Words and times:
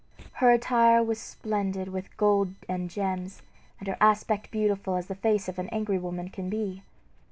Her 0.37 0.49
attire 0.49 1.03
was 1.05 1.19
splendid 1.19 1.89
with 1.89 2.17
gold 2.17 2.55
and 2.67 2.89
gems, 2.89 3.43
and 3.77 3.87
her 3.87 3.97
aspect 4.01 4.49
beautiful 4.49 4.95
as 4.95 5.05
the 5.05 5.13
face 5.13 5.47
of 5.47 5.59
an 5.59 5.69
angry 5.69 5.99
woman 5.99 6.29
can 6.29 6.49
be. 6.49 6.81